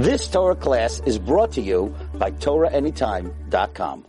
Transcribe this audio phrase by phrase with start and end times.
[0.00, 4.06] This Torah class is brought to you by TorahAnytime.com.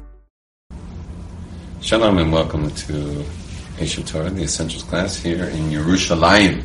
[1.81, 2.93] Shalom and welcome to
[3.75, 6.63] Aish HaTorah, the Essentials class here in Yerushalayim,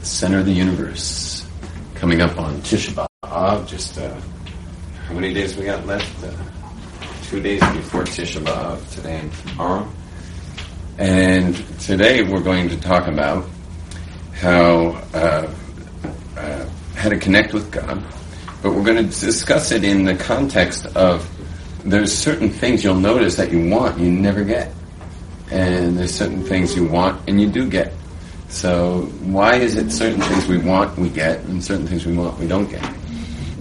[0.00, 1.48] the center of the universe.
[1.94, 4.14] Coming up on Tisha B'Av, just uh,
[5.06, 6.22] how many days we got left?
[6.22, 6.30] Uh,
[7.30, 9.88] two days before Tisha B'Av, today and tomorrow.
[10.98, 13.48] And today we're going to talk about
[14.34, 15.50] how uh,
[16.36, 16.66] uh,
[16.96, 18.04] how to connect with God,
[18.66, 21.24] but we're going to discuss it in the context of
[21.84, 24.72] there's certain things you'll notice that you want you never get,
[25.52, 27.92] and there's certain things you want and you do get.
[28.48, 32.40] So why is it certain things we want we get and certain things we want
[32.40, 32.84] we don't get?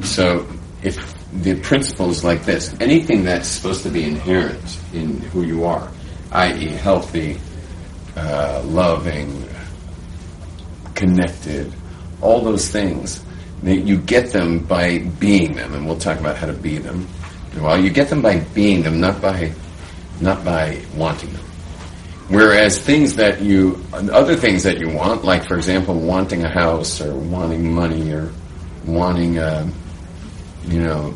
[0.02, 0.48] So
[0.82, 5.66] if the principle is like this, anything that's supposed to be inherent in who you
[5.66, 5.88] are,
[6.32, 7.40] i.e., healthy,
[8.16, 9.48] uh, loving,
[10.96, 11.72] connected,
[12.24, 13.25] all those things,
[13.66, 17.08] you get them by being them, and we'll talk about how to be them.
[17.58, 19.54] Well, you get them by being them, not by
[20.22, 21.44] not by wanting them.
[22.28, 27.02] Whereas things that you, other things that you want, like for example, wanting a house
[27.02, 28.32] or wanting money or
[28.86, 29.70] wanting, a,
[30.66, 31.16] you know,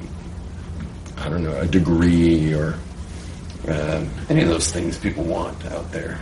[1.18, 2.76] I don't know, a degree or
[3.68, 6.20] um, any of those things people want out there.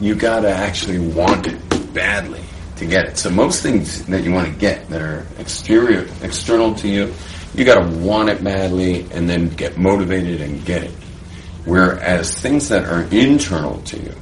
[0.00, 2.44] You gotta actually want it badly
[2.78, 3.18] to get it.
[3.18, 7.12] So most things that you want to get that are exterior, external to you,
[7.54, 10.94] you gotta want it badly and then get motivated and get it.
[11.64, 14.14] Whereas things that are internal to you,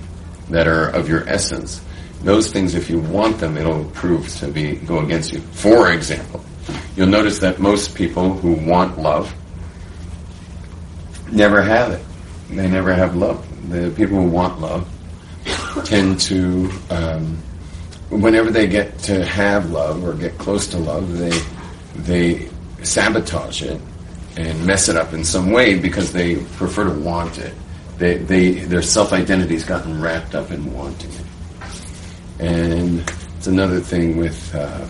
[0.50, 1.80] that are of your essence,
[2.22, 5.40] those things, if you want them, it'll prove to be go against you.
[5.40, 6.44] For example,
[6.96, 9.32] you'll notice that most people who want love
[11.30, 12.02] never have it.
[12.50, 13.46] They never have love.
[13.70, 14.88] The people who want love
[15.84, 17.38] tend to, um,
[18.10, 21.38] whenever they get to have love or get close to love, they
[21.96, 22.48] they
[22.82, 23.80] sabotage it
[24.36, 27.54] and mess it up in some way because they prefer to want it.
[27.98, 31.24] They, they their self identity's gotten wrapped up in wanting it,
[32.40, 33.00] and
[33.36, 34.54] it's another thing with.
[34.54, 34.86] Uh,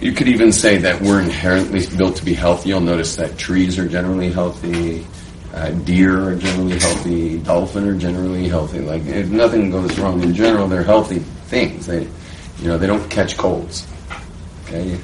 [0.00, 2.68] you could even say that we're inherently built to be healthy.
[2.68, 5.04] You'll notice that trees are generally healthy,
[5.58, 8.78] uh, deer are generally healthy, dolphin are generally healthy.
[8.78, 11.86] Like if nothing goes wrong in general, they're healthy things.
[11.86, 12.06] They,
[12.58, 13.86] you know, they don't catch colds.
[14.64, 14.98] Okay,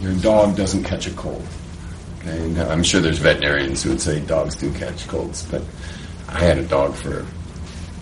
[0.00, 1.46] your dog doesn't catch a cold.
[2.20, 5.62] Okay, I'm sure there's veterinarians who would say dogs do catch colds, but
[6.28, 7.26] I had a dog for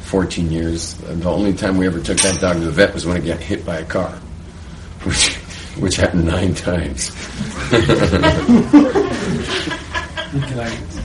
[0.03, 0.95] 14 years.
[0.95, 3.41] The only time we ever took that dog to the vet was when it got
[3.41, 4.11] hit by a car,
[5.03, 5.35] which
[5.79, 7.11] which happened nine times.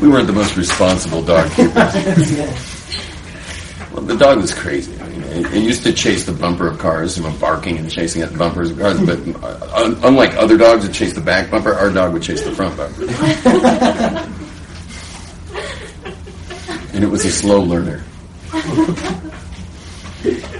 [0.00, 1.74] we weren't the most responsible dog keepers.
[3.92, 4.92] well, the dog was crazy.
[5.38, 8.38] It, used to chase the bumper of cars, you know, barking and chasing at the
[8.38, 8.98] bumpers of cars.
[9.00, 12.52] But uh, unlike other dogs that chase the back bumper, our dog would chase the
[12.52, 13.02] front bumper.
[16.94, 18.02] and it was a slow learner.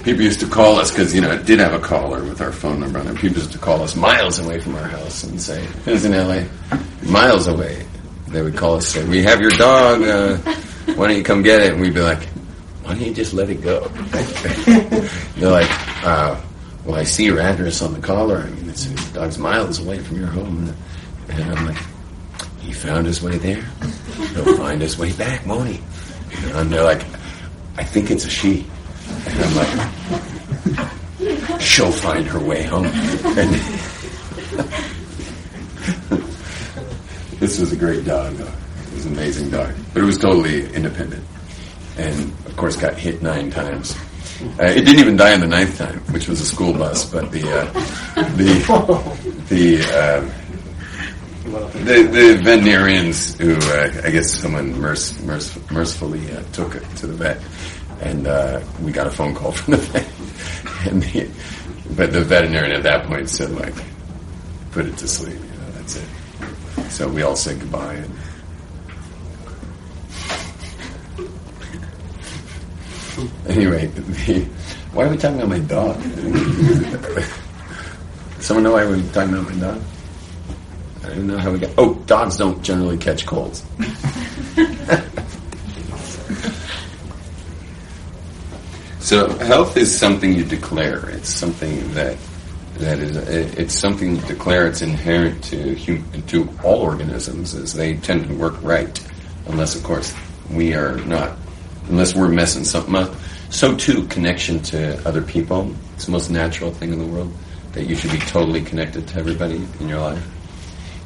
[0.04, 2.52] People used to call us because you know it did have a caller with our
[2.52, 3.16] phone number on it.
[3.16, 6.14] People used to call us miles away from our house and say, "It was in
[6.14, 6.46] L.A."
[7.02, 7.86] Miles away,
[8.36, 10.02] they would call us say, "We have your dog.
[10.02, 10.36] Uh,
[10.94, 12.28] why don't you come get it?" And we'd be like,
[12.82, 13.88] "Why don't you just let it go?"
[15.36, 15.70] They're like,
[16.04, 16.38] uh,
[16.84, 18.40] "Well, I see your address on the collar.
[18.40, 20.76] I mean, the dog's miles away from your home."
[21.30, 21.78] And I'm like,
[22.60, 23.64] "He found his way there.
[24.34, 25.80] He'll find his way back, won't he?"
[26.52, 27.06] And they're like,
[27.78, 28.66] "I think it's a she."
[29.28, 29.70] And I'm like,
[31.62, 32.86] she'll find her way home.
[36.10, 36.25] And
[37.46, 38.52] this was a great dog, though.
[38.88, 39.72] It was an amazing dog.
[39.94, 41.24] But it was totally independent.
[41.96, 43.94] And, of course, got hit nine times.
[44.58, 47.30] Uh, it didn't even die on the ninth time, which was a school bus, but
[47.30, 47.64] the, uh,
[48.34, 48.48] the,
[49.48, 50.20] the, uh,
[51.84, 57.06] the, the veterinarians who, uh, I guess someone merc- merc- mercifully uh, took it to
[57.06, 57.40] the vet
[58.00, 60.06] and uh, we got a phone call from the vet.
[60.86, 61.30] and the,
[61.94, 63.74] but the veterinarian at that point said, like,
[64.72, 65.38] put it to sleep.
[65.38, 66.08] You know, that's it.
[66.90, 67.94] So we all said goodbye.
[67.94, 68.12] And
[73.48, 74.44] anyway, the,
[74.92, 76.02] why are we talking about my dog?
[78.40, 79.80] Someone know why we're talking about my dog?
[81.04, 81.70] I don't know how we got.
[81.78, 83.64] Oh, dogs don't generally catch colds.
[89.06, 91.08] So health is something you declare.
[91.10, 92.18] It's something that
[92.78, 93.16] that is
[93.58, 94.66] it's something you declare.
[94.66, 95.74] It's inherent to
[96.28, 98.98] to all organisms as they tend to work right,
[99.46, 100.14] unless of course
[100.50, 101.36] we are not.
[101.88, 103.14] Unless we're messing something up.
[103.50, 105.72] So too, connection to other people.
[105.94, 107.32] It's the most natural thing in the world
[107.72, 110.26] that you should be totally connected to everybody in your life.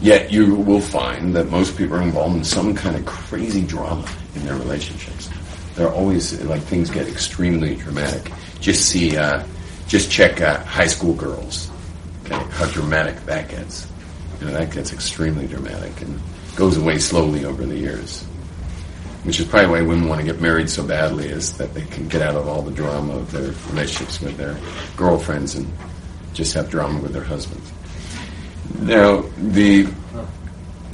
[0.00, 4.08] Yet you will find that most people are involved in some kind of crazy drama
[4.34, 5.28] in their relationships.
[5.74, 8.32] They're always like things get extremely dramatic.
[8.60, 9.44] Just see, uh,
[9.90, 11.68] just check uh, high school girls.
[12.24, 13.90] Okay, how dramatic that gets.
[14.38, 16.18] You know, that gets extremely dramatic and
[16.54, 18.22] goes away slowly over the years.
[19.24, 22.08] Which is probably why women want to get married so badly, is that they can
[22.08, 24.56] get out of all the drama of their relationships with their
[24.96, 25.66] girlfriends and
[26.34, 27.72] just have drama with their husbands.
[28.78, 29.92] Now, the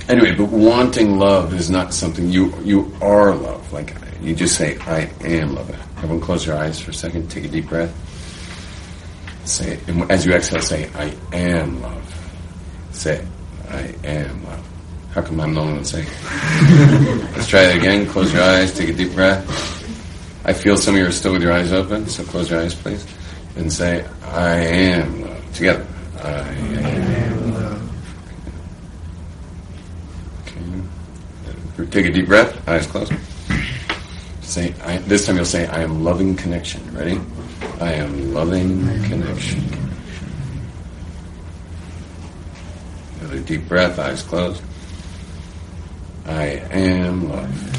[0.08, 3.70] anyway, but wanting love is not something you you are love.
[3.74, 7.30] Like you just say, "I am love." Everyone, close your eyes for a second.
[7.30, 7.92] Take a deep breath.
[9.46, 9.78] Say,
[10.10, 12.02] as you exhale, say, "I am love."
[12.90, 13.24] Say,
[13.70, 14.66] "I am love."
[15.14, 16.08] How come I'm the only one saying?
[17.32, 18.06] Let's try that again.
[18.06, 18.74] Close your eyes.
[18.74, 19.46] Take a deep breath.
[20.44, 22.74] I feel some of you are still with your eyes open, so close your eyes,
[22.74, 23.06] please,
[23.56, 25.86] and say, "I am love." Together,
[26.22, 27.82] I am love.
[30.42, 31.86] Okay.
[31.90, 32.68] Take a deep breath.
[32.68, 33.12] Eyes closed.
[34.42, 35.36] Say I, this time.
[35.36, 37.20] You'll say, "I am loving connection." Ready?
[37.80, 39.62] I am loving connection.
[43.20, 43.98] Another deep breath.
[43.98, 44.62] Eyes closed.
[46.26, 47.72] I am love.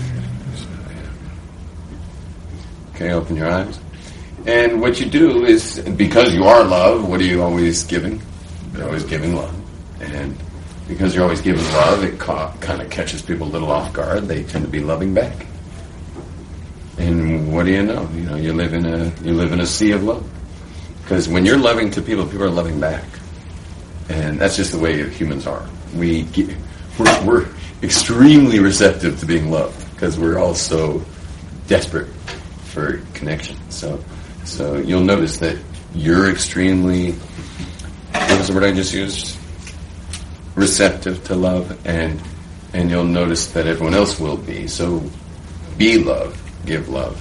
[2.96, 3.80] Okay, open your eyes.
[4.46, 8.22] And what you do is, because you are love, what are you always giving?
[8.74, 9.54] You're always giving love.
[10.02, 10.36] And
[10.88, 14.24] because you're always giving love, it ca- kind of catches people a little off guard.
[14.28, 15.48] They tend to be loving back.
[16.98, 18.10] And what do you know?
[18.14, 20.28] You know, you live in a you live in a sea of love.
[21.02, 23.06] Because when you're loving to people, people are loving back.
[24.10, 25.66] And that's just the way humans are.
[25.96, 26.50] We get,
[27.00, 27.48] we're, we're
[27.82, 31.04] extremely receptive to being loved because we're all so
[31.68, 32.08] desperate
[32.66, 33.58] for connection.
[33.70, 34.04] So,
[34.44, 35.58] so you'll notice that
[35.94, 37.12] you're extremely,
[38.12, 39.38] what was the word I just used?
[40.56, 42.22] Receptive to love, and
[42.74, 44.68] and you'll notice that everyone else will be.
[44.68, 45.04] So,
[45.78, 47.18] be love, give love,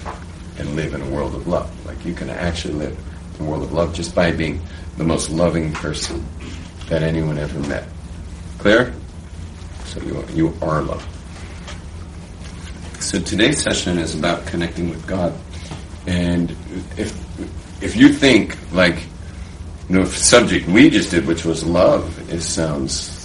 [0.59, 1.71] and live in a world of love.
[1.87, 2.99] Like you can actually live
[3.39, 4.61] in a world of love just by being
[4.97, 6.25] the most loving person
[6.89, 7.87] that anyone ever met.
[8.59, 8.95] Clear?
[9.85, 11.07] So you are, you are love.
[13.01, 15.33] So today's session is about connecting with God.
[16.07, 16.51] And
[16.97, 17.15] if
[17.83, 18.97] if you think like
[19.89, 23.16] you know the subject we just did, which was love, it sounds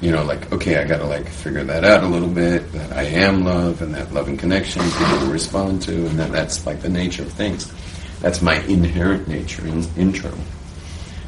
[0.00, 2.70] you know like okay, I got to like figure that out a little bit.
[2.72, 6.82] That I am love, and that loving connection people respond to, and that that's like
[6.82, 7.72] the nature of things.
[8.20, 10.38] That's my inherent nature, in, internal.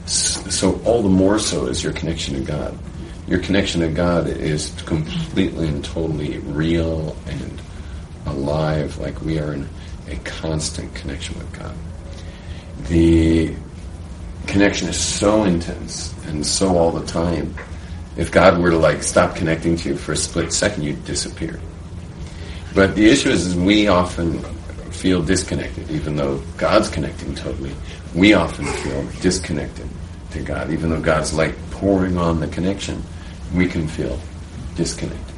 [0.07, 2.77] So all the more so is your connection to God.
[3.29, 7.63] Your connection to God is completely and totally real and
[8.27, 9.69] alive, like we are in
[10.09, 11.75] a constant connection with God.
[12.89, 13.55] The
[14.49, 17.55] connection is so intense and so all the time.
[18.17, 21.61] If God were to like stop connecting to you for a split second, you'd disappear.
[22.75, 24.39] But the issue is, is we often
[24.91, 27.75] feel disconnected, even though God's connecting totally.
[28.15, 29.89] We often feel disconnected
[30.33, 33.03] to God, even though God's light pouring on the connection.
[33.55, 34.19] We can feel
[34.77, 35.35] disconnected.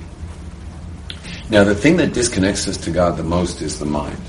[1.49, 4.21] Now, the thing that disconnects us to God the most is the mind.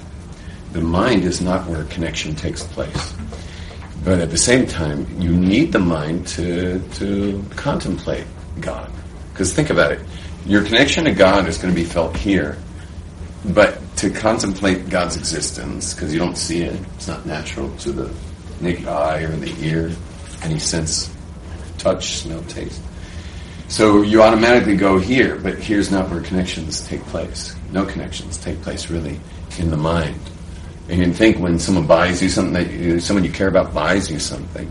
[0.72, 3.14] The mind is not where connection takes place.
[4.04, 8.26] But at the same time, you need the mind to, to contemplate
[8.60, 8.92] God.
[9.32, 10.00] Because think about it.
[10.46, 12.58] Your connection to God is going to be felt here.
[13.46, 18.14] But to contemplate God's existence, because you don't see it, it's not natural to the
[18.62, 19.92] naked eye or the ear,
[20.44, 21.14] any sense,
[21.78, 22.82] touch, smell, taste.
[23.68, 27.56] So you automatically go here, but here's not where connections take place.
[27.72, 29.20] No connections take place really
[29.58, 30.20] in the mind.
[30.90, 34.12] And you think when someone buys you something, that you, someone you care about buys
[34.12, 34.70] you something,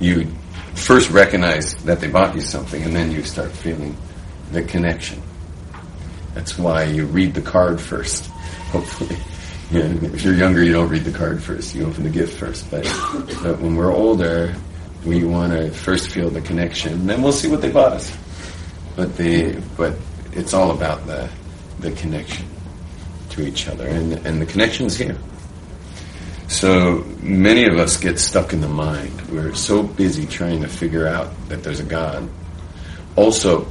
[0.00, 0.26] you
[0.74, 3.96] first recognize that they bought you something, and then you start feeling
[4.52, 5.22] the connection.
[6.34, 8.26] That's why you read the card first.
[8.72, 9.16] Hopefully,
[9.70, 11.74] if you're younger, you don't read the card first.
[11.74, 12.70] You open the gift first.
[12.70, 12.82] But,
[13.42, 14.54] but when we're older,
[15.04, 18.16] we want to first feel the connection, and then we'll see what they bought us.
[18.96, 19.94] But the but
[20.32, 21.28] it's all about the
[21.80, 22.46] the connection
[23.30, 25.16] to each other, and and the connection's here.
[26.54, 29.20] So many of us get stuck in the mind.
[29.22, 32.28] We're so busy trying to figure out that there's a God.
[33.16, 33.66] Also,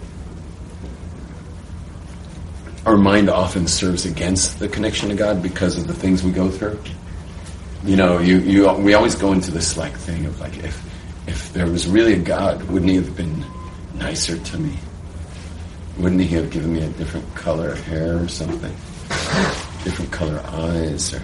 [2.86, 6.52] our mind often serves against the connection to God because of the things we go
[6.52, 6.78] through.
[7.86, 10.84] You know, you, you we always go into this like thing of like if
[11.26, 13.46] if there was really a God, wouldn't he have been
[13.96, 14.78] nicer to me?
[16.00, 18.76] Wouldn't he have given me a different color hair or something?
[19.86, 21.22] Different color eyes or,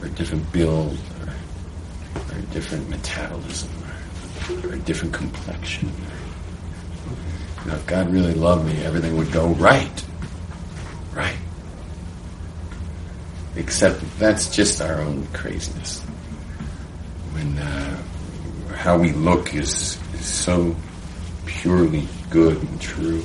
[0.00, 1.32] or a different build or,
[2.34, 3.98] or a different metabolism or
[4.64, 5.90] or a different complexion.
[7.66, 10.04] Now, if God really loved me, everything would go right.
[11.12, 11.36] Right.
[13.56, 16.00] Except that's just our own craziness.
[17.32, 18.02] When uh,
[18.74, 20.74] how we look is, is so
[21.44, 23.22] purely good and true.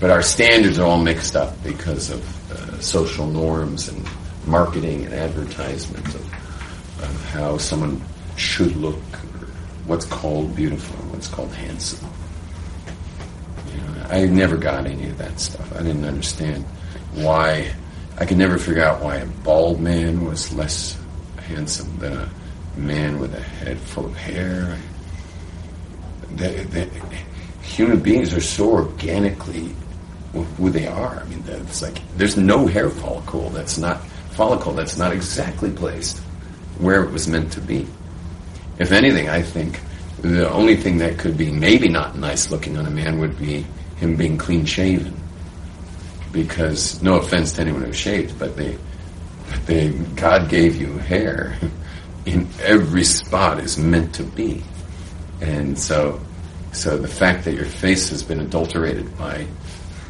[0.00, 4.04] But our standards are all mixed up because of uh, social norms and
[4.48, 6.24] marketing and advertisement of,
[7.02, 8.02] of how someone
[8.36, 9.00] should look,
[9.86, 12.08] what's called beautiful, and what's called handsome.
[13.72, 15.72] You know, I never got any of that stuff.
[15.74, 16.64] I didn't understand
[17.14, 17.72] why.
[18.18, 20.98] I could never figure out why a bald man was less
[21.36, 22.30] handsome than a
[22.76, 24.76] man with a head full of hair.
[26.34, 26.88] The, the,
[27.62, 29.74] human beings are so organically
[30.32, 31.20] who they are.
[31.20, 34.00] I mean, it's like there's no hair follicle that's not
[34.38, 36.18] follicle that's not exactly placed
[36.78, 37.84] where it was meant to be.
[38.78, 39.80] If anything, I think
[40.22, 43.66] the only thing that could be maybe not nice looking on a man would be
[43.96, 45.16] him being clean shaven.
[46.30, 48.78] Because no offense to anyone who shaved, but they,
[49.66, 51.58] they God gave you hair
[52.24, 54.62] in every spot is meant to be,
[55.40, 56.20] and so
[56.70, 59.48] so the fact that your face has been adulterated by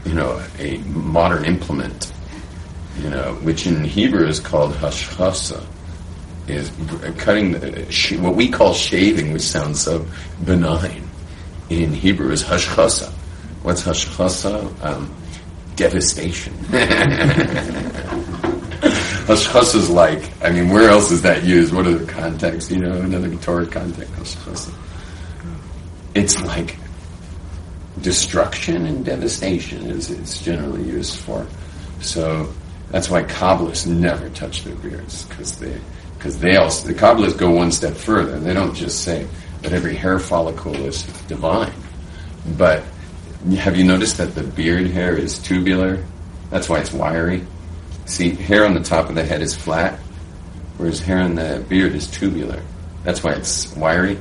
[0.04, 2.12] you know a modern implement,
[3.02, 5.64] you know, which in Hebrew is called hashchasa,
[6.46, 6.70] is
[7.18, 10.06] cutting the, what we call shaving, which sounds so
[10.44, 11.08] benign.
[11.70, 13.10] In Hebrew is hashchasa.
[13.62, 14.84] What's hashchasa?
[14.84, 15.14] Um,
[15.76, 16.54] devastation.
[19.28, 21.74] Hashchasa is like, I mean, where else is that used?
[21.74, 22.70] What other context?
[22.70, 24.38] You know, another Torah context.
[26.14, 26.76] It's like
[28.00, 31.46] destruction and devastation is it's generally used for.
[32.00, 32.52] So
[32.90, 35.78] that's why Kabbalists never touch their beards because they
[36.16, 38.38] because they also the Kabbalists go one step further.
[38.38, 39.26] They don't just say
[39.62, 41.72] that every hair follicle is divine,
[42.56, 42.82] but
[43.58, 46.02] have you noticed that the beard hair is tubular?
[46.50, 47.46] That's why it's wiry.
[48.06, 49.98] See, hair on the top of the head is flat,
[50.78, 52.62] whereas hair on the beard is tubular.
[53.04, 54.18] That's why it's wiry,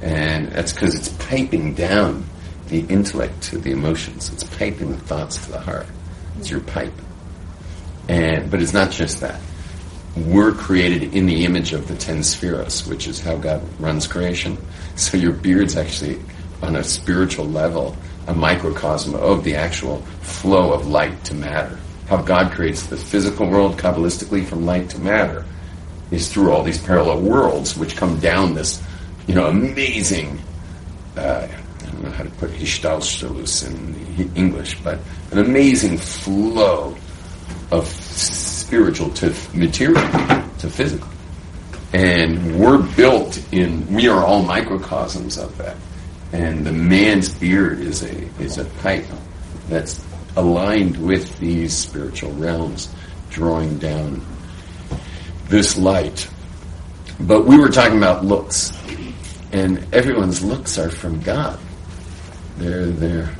[0.00, 2.24] and that's because it's piping down
[2.68, 4.32] the intellect to the emotions.
[4.32, 5.86] It's piping the thoughts to the heart.
[6.38, 6.94] It's your pipe.
[8.12, 9.40] And but it's not just that.
[10.14, 14.58] We're created in the image of the ten sefiros, which is how God runs creation.
[14.94, 16.20] So your beard's actually
[16.60, 21.78] on a spiritual level a microcosm of the actual flow of light to matter.
[22.08, 25.46] How God creates the physical world kabbalistically from light to matter
[26.10, 28.82] is through all these parallel worlds which come down this,
[29.26, 30.38] you know, amazing.
[31.16, 34.98] Uh, I don't know how to put Hishtalshalus in English, but
[35.30, 36.94] an amazing flow
[37.72, 40.02] of spiritual to material
[40.58, 41.08] to physical.
[41.92, 45.76] And we're built in, we are all microcosms of that
[46.32, 49.04] and the man's beard is a is a pipe
[49.68, 50.04] that's
[50.36, 52.92] aligned with these spiritual realms,
[53.30, 54.24] drawing down
[55.48, 56.28] this light.
[57.20, 58.72] But we were talking about looks,
[59.52, 61.58] and everyone's looks are from God.
[62.56, 63.30] They're they're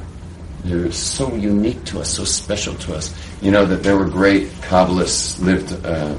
[0.65, 3.15] they're so unique to us, so special to us.
[3.43, 5.85] You know that there were great Kabbalists lived.
[5.85, 6.17] Uh,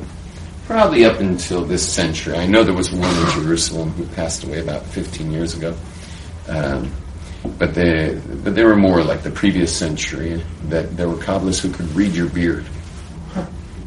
[0.66, 2.36] probably up until this century.
[2.36, 5.76] I know there was one in Jerusalem who passed away about 15 years ago.
[6.48, 6.92] Um,
[7.58, 10.42] but they but they were more like the previous century.
[10.70, 12.66] That there were Kabbalists who could read your beard.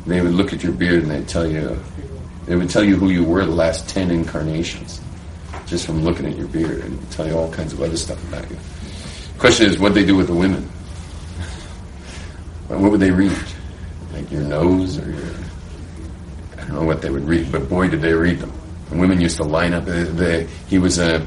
[0.07, 1.79] They would look at your beard and they'd tell you
[2.47, 5.01] they would tell you who you were the last ten incarnations,
[5.67, 8.49] just from looking at your beard, and tell you all kinds of other stuff about
[8.51, 8.57] you.
[9.39, 10.69] Question is, what they do with the women?
[12.69, 13.37] what would they read?
[14.13, 15.35] Like your nose or your
[16.55, 18.53] I don't know what they would read, but boy, did they read them.
[18.91, 19.85] And women used to line up.
[19.85, 21.25] Uh, they, they, he was a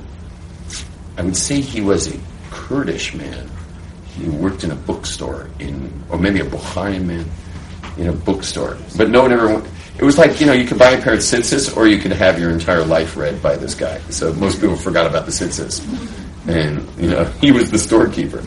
[1.17, 2.17] I would say he was a
[2.49, 3.49] Kurdish man.
[4.15, 7.25] He worked in a bookstore in, or maybe a Bukhari man
[7.97, 8.77] in a bookstore.
[8.97, 9.61] But no one ever.
[9.97, 12.13] It was like you know you could buy a pair of tzitzis, or you could
[12.13, 13.99] have your entire life read by this guy.
[14.09, 15.81] So most people forgot about the tzitzis,
[16.49, 18.43] and you know he was the storekeeper.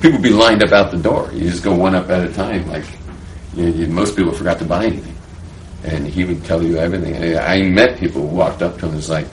[0.00, 1.30] People would be lined up out the door.
[1.32, 2.66] You just go one up at a time.
[2.68, 2.84] Like
[3.54, 5.16] you you, most people forgot to buy anything,
[5.84, 7.16] and he would tell you everything.
[7.16, 9.26] I, I met people who walked up to him and was like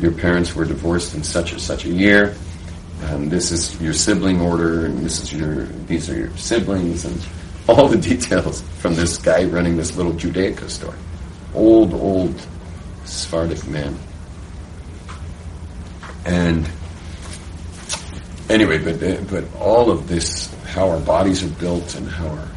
[0.00, 2.34] your parents were divorced in such and such a year.
[3.04, 7.26] Um, this is your sibling order, and this is your these are your siblings, and
[7.68, 10.96] all the details from this guy running this little Judaica store.
[11.54, 12.34] Old, old
[13.04, 13.96] Sephardic man.
[16.24, 16.68] And
[18.50, 22.48] anyway, but but all of this, how our bodies are built, and how our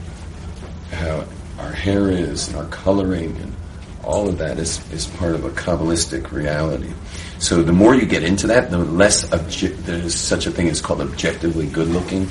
[0.92, 1.26] how
[1.60, 3.56] our hair is, and our coloring, and
[4.04, 6.92] all of that is, is part of a Kabbalistic reality.
[7.40, 10.82] So the more you get into that, the less obje- there's such a thing as
[10.82, 12.28] called objectively good looking,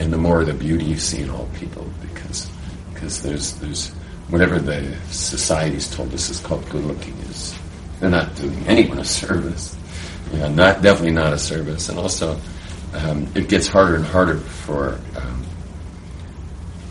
[0.00, 2.50] and the more the beauty you see in all people, because
[2.92, 3.90] because there's there's
[4.28, 7.54] whatever the society's told us is called good looking is
[7.98, 9.76] they're not doing anyone a service.
[10.32, 12.40] You know, not definitely not a service, and also
[12.94, 15.44] um, it gets harder and harder for um,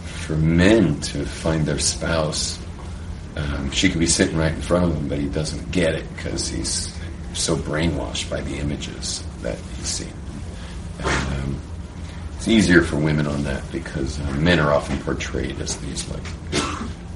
[0.03, 2.60] for men to find their spouse.
[3.36, 6.05] Um, she could be sitting right in front of him, but he doesn't get it
[6.15, 6.96] because he's
[7.34, 10.13] so brainwashed by the images that he's seen.
[11.00, 11.62] And, um,
[12.36, 16.24] it's easier for women on that because uh, men are often portrayed as these like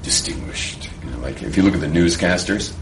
[0.02, 0.90] distinguished.
[1.02, 2.74] You know, like if you look at the newscasters,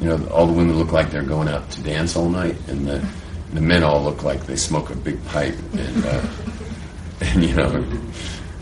[0.00, 2.86] you know, all the women look like they're going out to dance all night, and
[2.86, 3.06] the
[3.52, 6.26] the men all look like they smoke a big pipe and uh,
[7.20, 7.84] and you know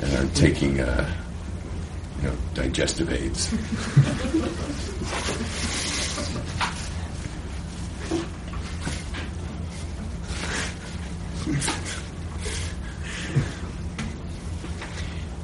[0.00, 1.08] and are taking uh,
[2.22, 3.52] you know digestive aids.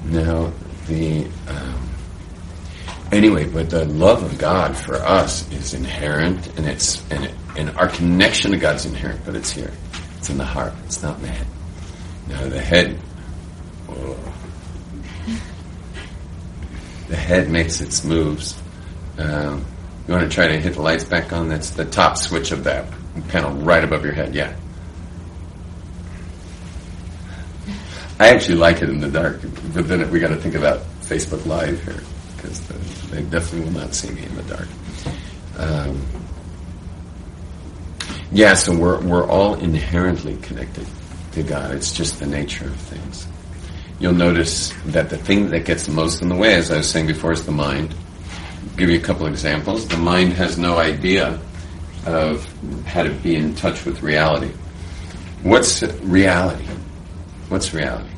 [0.05, 0.53] now
[0.87, 1.84] the um,
[3.15, 7.71] anyway, but the love of God for us is inherent, and it's and it, and
[7.77, 9.73] our connection to God's inherent, but it's here.
[10.19, 10.73] It's in the heart.
[10.85, 11.47] It's not in the head.
[12.29, 12.99] Now the head.
[13.89, 14.19] Oh,
[17.09, 18.61] the head makes its moves.
[19.19, 19.65] Um,
[20.07, 21.49] you want to try to hit the lights back on?
[21.49, 22.87] That's the top switch of that
[23.29, 24.35] panel right above your head.
[24.35, 24.55] Yeah.
[28.19, 29.41] I actually like it in the dark,
[29.73, 32.01] but then we got to think about Facebook Live here
[32.45, 34.69] because they definitely will not see me in the dark.
[35.57, 36.03] Um,
[38.33, 40.87] yeah, so we're we're all inherently connected
[41.33, 41.73] to God.
[41.73, 43.27] It's just the nature of things.
[44.01, 46.91] You'll notice that the thing that gets the most in the way, as I was
[46.91, 47.95] saying before, is the mind.
[48.63, 49.87] I'll give you a couple examples.
[49.87, 51.39] The mind has no idea
[52.07, 52.45] of
[52.87, 54.51] how to be in touch with reality.
[55.43, 56.65] What's reality?
[57.49, 58.11] What's reality?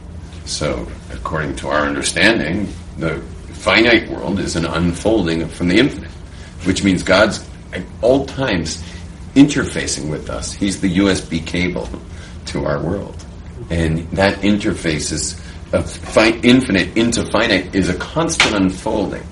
[0.46, 3.22] So, according to our understanding, the
[3.66, 6.12] finite world is an unfolding from the infinite,
[6.66, 8.80] which means God's at all times
[9.34, 10.52] interfacing with us.
[10.52, 11.88] He's the USB cable
[12.46, 13.26] to our world.
[13.68, 19.24] And that interface is of fi- infinite into finite is a constant unfolding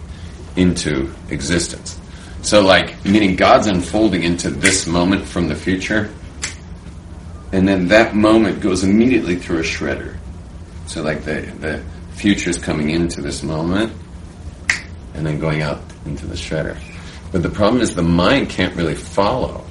[0.56, 1.96] into existence.
[2.42, 6.12] So like, meaning God's unfolding into this moment from the future,
[7.52, 10.16] and then that moment goes immediately through a shredder.
[10.88, 11.84] So like the, the
[12.50, 13.92] is coming into this moment,
[15.14, 16.78] and then going out into the shredder.
[17.32, 19.64] But the problem is the mind can't really follow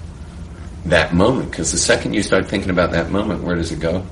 [0.86, 4.06] that moment because the second you start thinking about that moment, where does it go?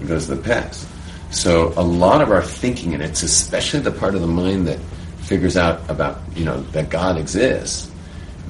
[0.00, 0.86] It goes to the past.
[1.30, 4.78] So a lot of our thinking, and it's especially the part of the mind that
[5.20, 7.90] figures out about you know that God exists.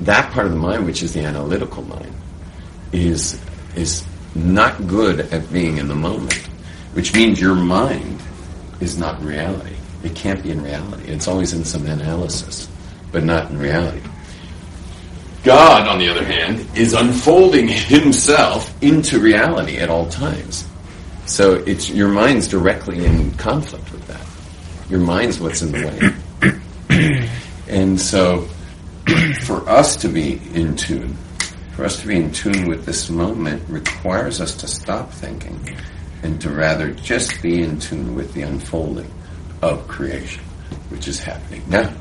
[0.01, 2.15] That part of the mind, which is the analytical mind,
[2.93, 3.41] is
[3.77, 6.35] is not good at being in the moment,
[6.95, 8.21] which means your mind
[8.81, 9.77] is not reality.
[10.03, 11.09] It can't be in reality.
[11.09, 12.69] It's always in some analysis,
[13.13, 14.01] but not in reality.
[15.43, 20.67] God, on the other hand, is unfolding himself into reality at all times.
[21.27, 24.27] So it's your mind's directly in conflict with that.
[24.91, 26.15] Your mind's what's in the
[26.91, 27.29] way.
[27.69, 28.49] and so
[29.45, 31.17] for us to be in tune,
[31.73, 35.79] for us to be in tune with this moment requires us to stop thinking
[36.23, 39.11] and to rather just be in tune with the unfolding
[39.63, 40.43] of creation,
[40.89, 41.93] which is happening now.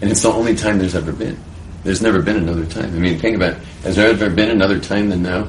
[0.00, 1.38] And it's the only time there's ever been.
[1.84, 2.94] There's never been another time.
[2.94, 3.62] I mean, think about it.
[3.82, 5.48] Has there ever been another time than now?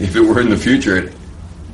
[0.00, 1.12] If it were in the future, it,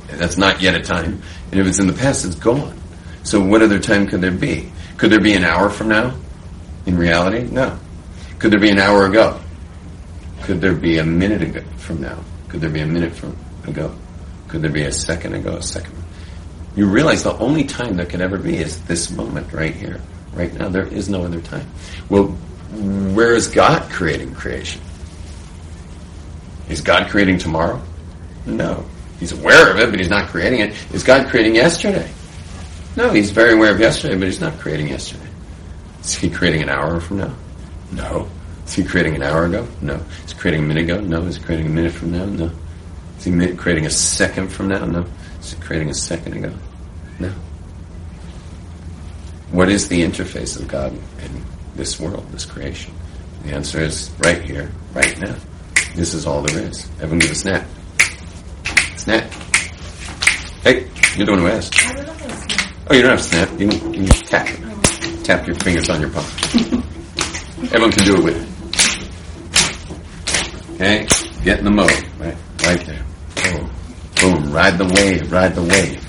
[0.09, 1.23] that's not yet a time.
[1.51, 2.79] And if it's in the past, it's gone.
[3.23, 4.70] So what other time could there be?
[4.99, 6.14] Could there be an hour from now?
[6.87, 7.79] In reality, no.
[8.38, 9.40] Could there be an hour ago?
[10.42, 12.18] Could there be a minute ago from now?
[12.49, 13.94] Could there be a minute from ago?
[14.49, 15.57] Could there be a second ago?
[15.57, 15.94] A second?
[16.77, 20.01] You realize the only time there can ever be is this moment right here,
[20.35, 20.69] right now.
[20.69, 21.67] There is no other time.
[22.09, 22.29] Well,
[23.15, 24.81] where is God creating creation?
[26.69, 27.83] Is God creating tomorrow?
[28.47, 28.85] No.
[29.19, 30.75] He's aware of it, but he's not creating it.
[30.95, 32.11] Is God creating yesterday?
[32.97, 35.29] No, he's very aware of yesterday, but he's not creating yesterday.
[36.01, 37.35] Is he creating an hour from now?
[37.93, 38.29] No.
[38.67, 39.67] Is he creating an hour ago?
[39.83, 39.95] No.
[40.25, 41.01] Is he creating a minute ago?
[41.01, 41.23] No.
[41.23, 42.25] Is he creating a minute from now?
[42.25, 42.51] No.
[43.19, 44.85] Is he creating a second from now?
[44.85, 45.05] No.
[45.61, 46.53] Creating a second ago?
[47.20, 47.33] No.
[49.53, 51.44] What is the interface of God in
[51.76, 52.92] this world, this creation?
[53.44, 55.37] The answer is right here, right now.
[55.94, 56.88] This is all there is.
[56.96, 57.66] Everyone give a snap.
[58.96, 59.24] Snap.
[60.62, 61.74] Hey, you're the one who asked.
[62.88, 63.48] Oh, you don't have to snap.
[63.61, 64.48] You can, you can tap.
[65.24, 66.26] Tap your fingers on your palm.
[67.72, 68.48] Everyone can do it with it.
[70.74, 71.07] Okay?
[71.44, 71.90] Get in the mode.
[72.18, 73.05] Right, right there.
[74.51, 75.31] Ride the wave.
[75.33, 76.07] Ride the wave.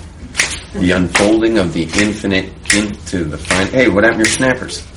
[0.74, 3.68] The unfolding of the infinite into the fine.
[3.68, 4.88] Hey, what happened to your snappers?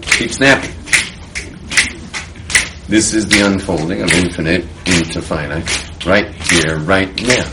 [0.00, 0.70] Keep snapping.
[2.88, 6.06] This is the unfolding of infinite into finite.
[6.06, 7.50] Right here, right now.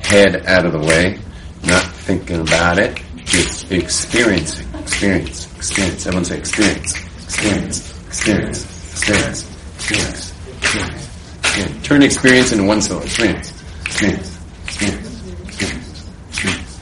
[0.00, 1.18] Head out of the way.
[1.64, 3.00] Not thinking about it.
[3.24, 4.68] Just experiencing.
[4.74, 5.54] Experience.
[5.56, 6.06] Experience.
[6.06, 6.96] Everyone say experience.
[7.24, 8.06] Experience.
[8.06, 8.64] Experience.
[8.92, 9.42] Experience.
[9.74, 10.32] Experience.
[10.58, 11.04] Experience.
[11.42, 11.84] experience.
[11.86, 13.06] Turn experience into one syllable.
[13.06, 13.50] Experience.
[13.86, 14.38] Experience.
[14.66, 16.08] Experience.
[16.28, 16.80] Experience.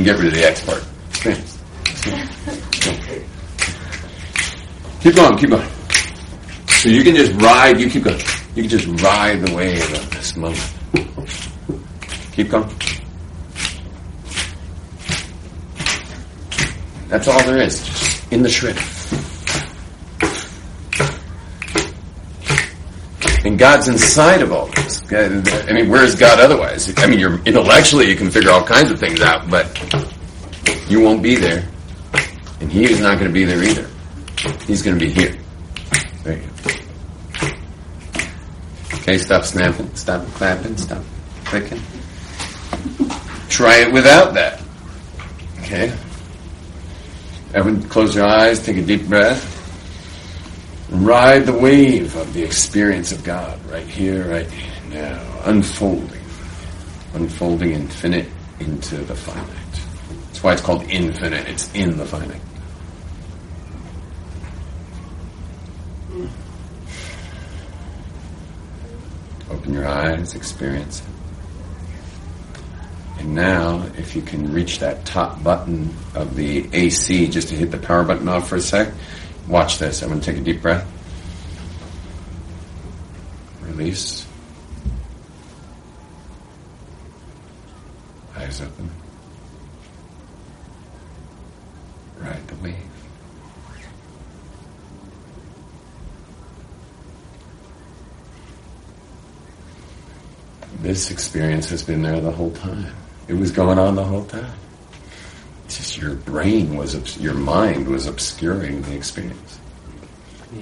[0.00, 0.82] And get rid of the X part.
[1.10, 1.58] Experience.
[5.02, 5.68] Keep going, keep going.
[6.68, 8.18] So you can just ride, you keep going.
[8.54, 10.72] You can just ride the wave of this moment.
[12.32, 12.70] Keep going.
[17.08, 18.24] That's all there is.
[18.30, 18.78] In the shred.
[23.50, 25.02] And God's inside of all this.
[25.12, 26.94] I mean, where is God otherwise?
[26.98, 29.66] I mean, you're intellectually you can figure all kinds of things out, but
[30.88, 31.68] you won't be there,
[32.60, 33.88] and He is not going to be there either.
[34.68, 35.36] He's going to be here.
[36.22, 37.50] There you go.
[38.98, 41.02] Okay, stop snapping, stop clapping, stop
[41.44, 41.82] clicking.
[43.48, 44.62] Try it without that.
[45.58, 45.92] Okay.
[47.52, 49.59] Everyone, close your eyes, take a deep breath.
[50.90, 54.48] Ride the wave of the experience of God right here, right
[54.88, 56.20] now, unfolding,
[57.14, 58.26] unfolding infinite
[58.58, 59.46] into the finite.
[60.26, 61.48] That's why it's called infinite.
[61.48, 62.40] It's in the finite.
[69.48, 71.02] Open your eyes, experience.
[73.18, 77.70] And now, if you can reach that top button of the AC just to hit
[77.70, 78.92] the power button off for a sec,
[79.50, 80.02] watch this.
[80.02, 80.86] I'm going to take a deep breath.
[83.62, 84.26] Release.
[88.36, 88.90] Eyes open.
[92.20, 92.76] Ride the wave.
[100.80, 102.86] This experience has been there the whole time.
[103.28, 104.50] It was going on the whole time.
[105.70, 109.60] It's just your brain was, your mind was obscuring the experience.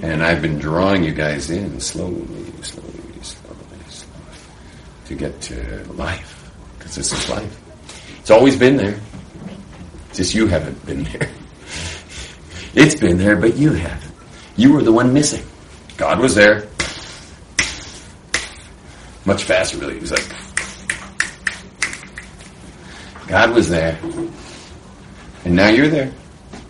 [0.02, 2.26] And I've been drawing you guys in slowly,
[2.60, 2.92] slowly,
[3.22, 4.36] slowly, slowly
[5.06, 6.52] to get to life.
[6.76, 7.58] Because this is life.
[8.18, 9.00] It's always been there.
[10.12, 11.30] Just you haven't been there.
[12.74, 14.12] It's been there, but you haven't.
[14.56, 15.42] You were the one missing.
[15.96, 16.68] God was there.
[19.24, 19.94] Much faster, really.
[19.94, 20.28] He was like,
[23.26, 23.98] God was there.
[25.44, 26.12] And now you're there.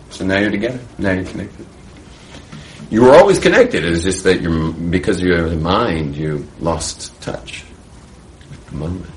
[0.09, 0.79] So now you're together.
[0.97, 1.65] Now you're connected.
[2.89, 3.83] You were always connected.
[3.85, 7.63] It's just that you because you have the mind, you lost touch
[8.49, 9.11] with the moment.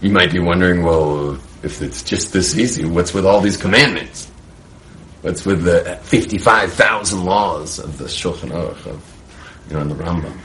[0.00, 4.30] You might be wondering, well, if it's just this easy, what's with all these commandments?
[5.20, 9.22] What's with the 55,000 laws of the Shulchan Aruch, of,
[9.68, 10.36] you know, and the Rambam?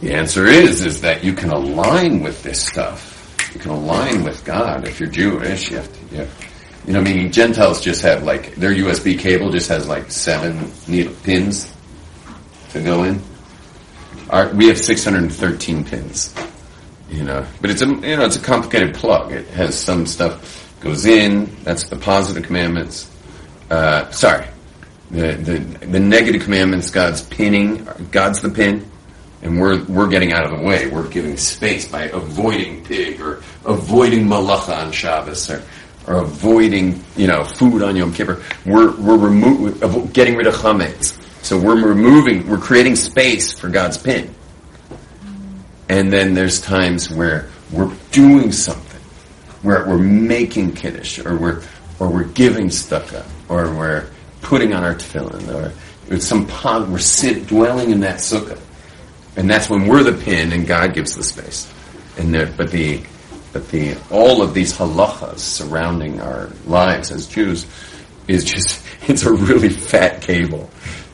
[0.00, 3.13] The answer is, is that you can align with this stuff.
[3.54, 4.86] You can align with God.
[4.86, 8.24] If you're Jewish, you have to, you, have, you know, I mean, Gentiles just have
[8.24, 11.72] like, their USB cable just has like seven needle pins
[12.70, 13.22] to go in.
[14.30, 16.34] Our, we have 613 pins
[17.14, 17.46] you know.
[17.60, 19.32] But it's a you know it's a complicated plug.
[19.32, 21.54] It has some stuff goes in.
[21.64, 23.10] That's the positive commandments.
[23.70, 24.46] Uh, sorry,
[25.10, 26.90] the, the the negative commandments.
[26.90, 27.86] God's pinning.
[28.10, 28.88] God's the pin,
[29.44, 30.88] and we're we're getting out of the way.
[30.88, 35.62] We're giving space by avoiding pig or avoiding malacha on Shabbos or.
[36.06, 38.42] Or avoiding, you know, food on Yom Kippur.
[38.66, 41.18] We're we're remo- getting rid of chametz.
[41.42, 44.34] So we're removing, we're creating space for God's pin.
[45.88, 49.00] And then there's times where we're doing something,
[49.62, 51.62] where we're making kiddush, or we're
[51.98, 54.06] or we're giving tzedakah, or we're
[54.42, 55.72] putting on our tefillin, or
[56.08, 58.58] it's some pod, we're sit dwelling in that sukkah,
[59.36, 61.72] and that's when we're the pin, and God gives the space.
[62.18, 63.02] And there, but the
[63.52, 67.66] but the all of these halachas surrounding our lives as Jews
[68.28, 70.70] is just it's a really fat cable,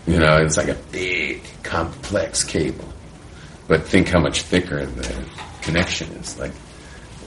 [0.07, 0.37] you know.
[0.37, 2.91] It's like a big complex cable
[3.71, 5.25] but think how much thicker the
[5.63, 6.37] connection is.
[6.37, 6.51] Like,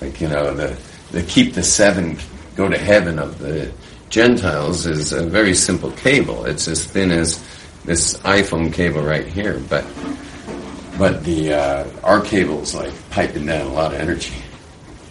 [0.02, 0.78] like you know, the
[1.14, 2.18] the keep the seven
[2.58, 3.72] go to heaven of the
[4.10, 6.44] Gentiles is a very simple cable.
[6.44, 7.42] It's as thin as
[7.86, 9.86] this iPhone cable right here, but
[10.98, 14.34] but the uh, our cable's like piping down a lot of energy,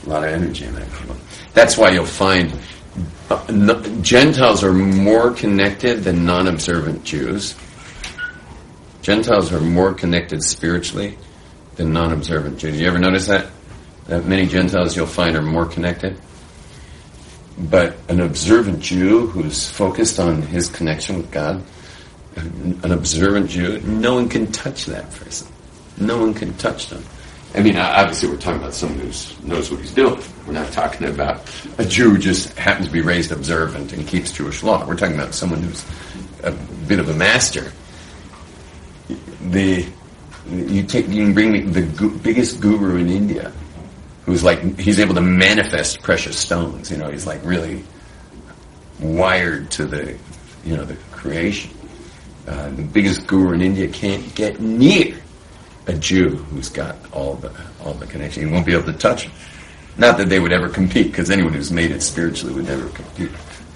[0.06, 1.16] a lot of energy in that cable.
[1.54, 2.52] That's why you'll find
[3.30, 7.54] uh, no, Gentiles are more connected than non-observant Jews.
[9.00, 11.16] Gentiles are more connected spiritually
[11.76, 12.78] than non-observant Jews.
[12.78, 13.50] You ever notice that?
[14.06, 16.20] That many Gentiles you'll find are more connected.
[17.58, 21.62] But an observant Jew who's focused on his connection with God,
[22.36, 25.48] an observant Jew, no one can touch that person.
[25.98, 27.04] No one can touch them.
[27.54, 30.20] I mean, obviously, we're talking about someone who knows what he's doing.
[30.46, 34.32] We're not talking about a Jew who just happens to be raised observant and keeps
[34.32, 34.86] Jewish law.
[34.86, 35.84] We're talking about someone who's
[36.42, 36.52] a
[36.88, 37.72] bit of a master.
[39.50, 39.86] The
[40.50, 43.52] you take you can bring me the gu- biggest guru in India,
[44.24, 46.90] who's like he's able to manifest precious stones.
[46.90, 47.84] You know, he's like really
[48.98, 50.16] wired to the
[50.64, 51.70] you know the creation.
[52.48, 55.16] Uh, the biggest guru in India can't get near
[55.86, 57.52] a Jew who's got all the
[57.84, 58.46] all the connection.
[58.46, 59.28] He won't be able to touch.
[59.98, 63.30] Not that they would ever compete, because anyone who's made it spiritually would never compete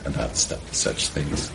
[0.07, 1.51] about stuff, such things.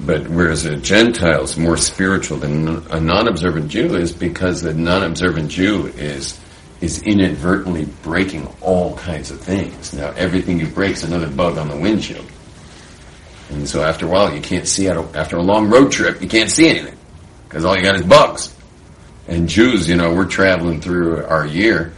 [0.00, 5.50] But whereas a Gentile is more spiritual than a non-observant Jew is because the non-observant
[5.50, 6.40] Jew is
[6.80, 9.92] is inadvertently breaking all kinds of things.
[9.92, 12.24] Now everything you break is another bug on the windshield.
[13.50, 16.50] And so after a while, you can't see, after a long road trip, you can't
[16.50, 16.96] see anything.
[17.48, 18.54] Because all you got is bugs.
[19.26, 21.92] And Jews, you know, we're traveling through our year.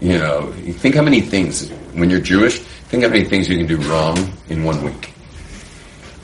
[0.00, 3.66] You know, think how many things, when you're Jewish, think how many things you can
[3.66, 5.12] do wrong in one week.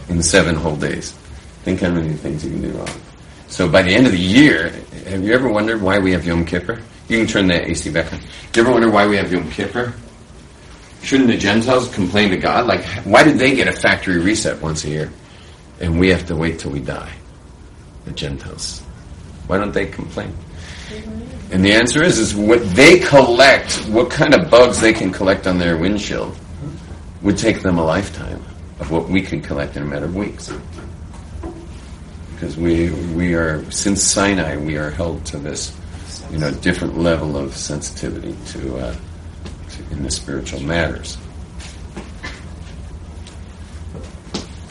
[0.09, 1.13] In seven whole days.
[1.63, 2.89] Think how many things you can do wrong.
[3.49, 4.71] So by the end of the year,
[5.07, 6.81] have you ever wondered why we have Yom Kippur?
[7.09, 8.21] You can turn the AC back on.
[8.53, 9.95] Do you ever wonder why we have Yom Kippur?
[11.03, 12.67] Shouldn't the Gentiles complain to God?
[12.67, 15.13] Like, why did they get a factory reset once a year?
[15.81, 17.13] And we have to wait till we die?
[18.05, 18.81] The Gentiles.
[19.47, 20.35] Why don't they complain?
[21.51, 25.47] And the answer is, is what they collect, what kind of bugs they can collect
[25.47, 26.37] on their windshield
[27.23, 28.43] would take them a lifetime
[28.79, 30.53] of what we could collect in a matter of weeks.
[32.35, 35.77] Because we, we are, since Sinai, we are held to this,
[36.31, 38.97] you know, different level of sensitivity to, uh,
[39.91, 41.19] in the spiritual matters.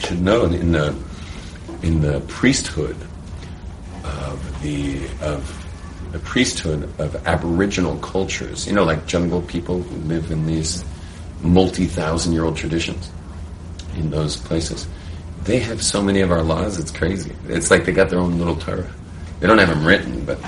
[0.00, 0.94] Should know in the
[1.82, 2.96] in the priesthood
[4.04, 5.56] of the of
[6.12, 10.84] the priesthood of Aboriginal cultures, you know, like jungle people who live in these
[11.42, 13.10] multi-thousand year old traditions
[13.96, 14.88] in those places.
[15.44, 17.34] They have so many of our laws, it's crazy.
[17.48, 18.90] It's like they got their own little Torah.
[19.38, 20.38] They don't have them written, but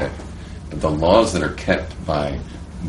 [0.70, 2.38] the laws that are kept by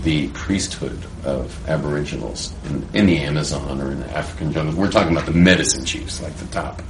[0.02, 4.76] the priesthood of Aboriginals in, in, the Amazon or in the African jungles.
[4.76, 6.82] We're talking about the medicine chiefs, like the top,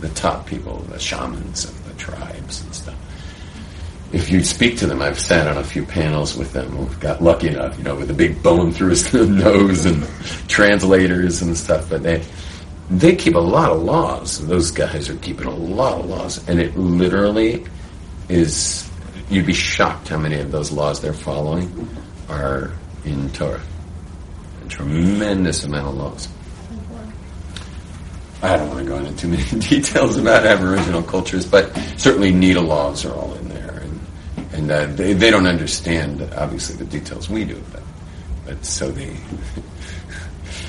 [0.00, 2.94] the top people, the shamans of the tribes and stuff.
[4.12, 7.22] If you speak to them, I've sat on a few panels with them who got
[7.22, 10.06] lucky enough, you know, with a big bone through his nose and
[10.46, 12.22] translators and stuff, but they,
[12.90, 14.46] they keep a lot of laws.
[14.46, 17.64] Those guys are keeping a lot of laws, and it literally
[18.28, 18.88] is.
[19.28, 21.66] You'd be shocked how many of those laws they're following
[22.28, 22.72] are
[23.04, 23.60] in Torah.
[24.64, 26.28] A tremendous amount of laws.
[28.42, 32.66] I don't want to go into too many details about Aboriginal cultures, but certainly niddah
[32.66, 34.00] laws are all in there, and
[34.52, 37.82] and uh, they they don't understand obviously the details we do, but
[38.44, 39.16] but so they.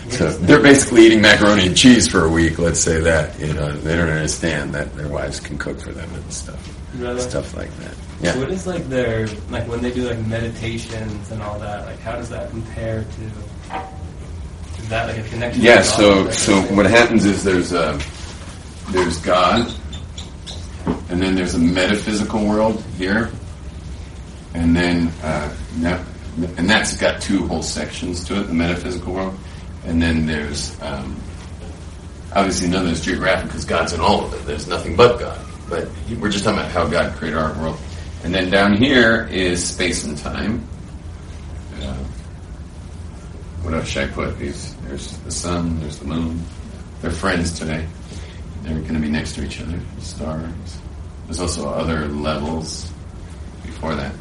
[0.09, 2.57] So they're basically eating macaroni and cheese for a week.
[2.59, 6.09] Let's say that you know they don't understand that their wives can cook for them
[6.13, 7.19] and stuff, Rather.
[7.19, 7.93] stuff like that.
[8.21, 8.37] Yeah.
[8.37, 11.85] What is like their like when they do like meditations and all that?
[11.85, 13.21] Like how does that compare to?
[14.79, 15.61] Is that like a connection?
[15.61, 15.81] Yeah.
[15.81, 17.99] So so what happens is there's a
[18.91, 19.71] there's God,
[21.09, 23.29] and then there's a metaphysical world here,
[24.53, 25.53] and then uh,
[26.57, 29.37] and that's got two whole sections to it: the metaphysical world,
[29.87, 31.15] and then there's um,
[32.35, 34.45] obviously none of this geographic because God's in all of it.
[34.45, 35.39] There's nothing but God.
[35.69, 35.87] But
[36.19, 37.77] we're just talking about how God created our world.
[38.23, 40.67] And then down here is space and time.
[41.81, 42.03] Uh,
[43.61, 44.37] what else should I put?
[44.37, 46.43] These, there's the sun, there's the moon.
[47.01, 47.87] They're friends today.
[48.63, 49.79] They're going to be next to each other.
[49.95, 50.77] The stars.
[51.27, 52.91] There's also other levels
[53.63, 54.13] before that.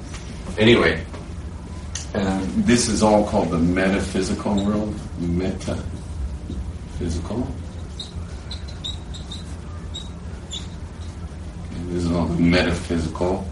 [0.59, 1.05] Anyway,
[2.15, 4.95] uh, this is all called the metaphysical world.
[5.19, 7.47] Metaphysical.
[11.89, 13.47] this is all metaphysical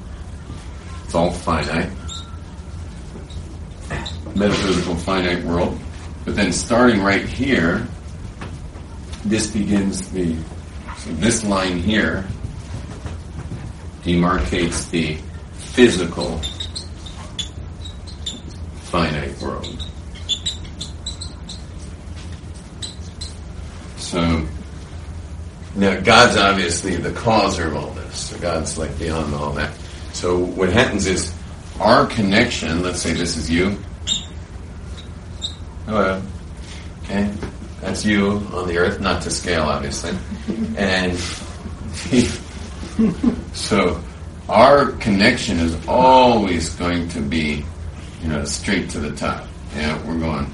[1.14, 1.90] it's all finite.
[4.34, 5.78] Metaphysical finite world.
[6.24, 7.86] But then starting right here,
[9.24, 10.34] this begins the,
[10.96, 12.26] so this line here
[14.02, 15.14] demarcates the
[15.52, 16.38] physical,
[18.90, 19.88] finite world.
[24.14, 24.46] So
[25.74, 28.28] now God's obviously the causer of all this.
[28.28, 29.74] So God's like beyond all that.
[30.12, 31.34] So what happens is
[31.80, 33.76] our connection, let's say this is you.
[35.86, 36.22] Hello.
[37.02, 37.28] Okay.
[37.80, 40.16] That's you on the earth, not to scale obviously.
[40.76, 41.18] And
[43.52, 44.00] so
[44.48, 47.64] our connection is always going to be,
[48.22, 49.48] you know, straight to the top.
[49.74, 50.48] Yeah, we're going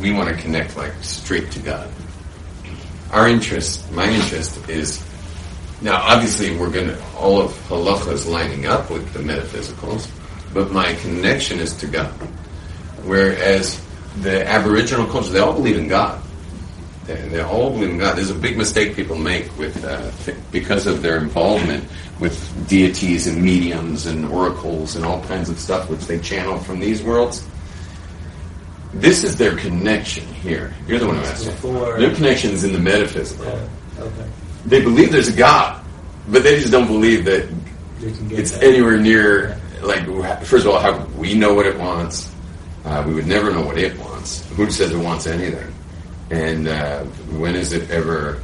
[0.00, 1.90] we want to connect like straight to God.
[3.12, 5.04] Our interest, my interest is
[5.80, 10.10] now obviously we're going to all of halacha is lining up with the metaphysicals,
[10.52, 12.12] but my connection is to God.
[13.04, 13.80] Whereas
[14.20, 16.20] the Aboriginal culture, they all believe in God.
[17.06, 18.16] They, they all believe in God.
[18.16, 21.84] There's a big mistake people make with uh, th- because of their involvement
[22.18, 26.80] with deities and mediums and oracles and all kinds of stuff which they channel from
[26.80, 27.46] these worlds
[29.00, 30.72] this is their connection here.
[30.86, 31.46] You're the one who asked.
[31.46, 33.44] Before- Their connection is in the metaphysical.
[33.46, 34.04] Yeah.
[34.04, 34.26] Okay.
[34.66, 35.82] They believe there's a God,
[36.28, 37.48] but they just don't believe that
[38.00, 38.62] You can get it's that.
[38.64, 39.58] anywhere near.
[39.82, 40.06] Like,
[40.44, 42.30] first of all, how we know what it wants.
[42.86, 44.48] Uh, we would never know what it wants.
[44.56, 45.74] Who says it wants anything?
[46.30, 47.00] And uh,
[47.38, 48.40] when is it ever?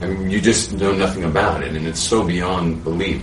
[0.00, 3.22] I mean, you just know nothing about it, and it's so beyond belief.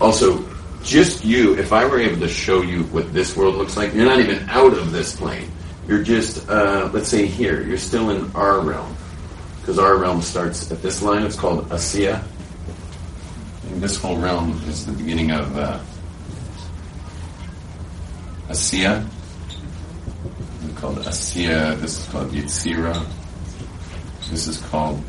[0.00, 0.44] Also,
[0.82, 4.04] just you, if I were able to show you what this world looks like, you're
[4.04, 5.50] not even out of this plane.
[5.88, 8.96] You're just, uh, let's say here, you're still in our realm.
[9.60, 12.22] Because our realm starts at this line, it's called Asiya.
[13.68, 15.78] And this whole realm is the beginning of uh,
[18.48, 19.06] Asiya.
[20.64, 23.06] It's called Asiya, this is called Yitzira.
[24.30, 25.00] This is called